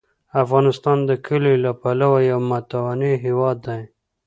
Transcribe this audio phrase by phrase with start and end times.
[0.43, 3.81] افغانستان د کلیو له پلوه یو متنوع هېواد دی.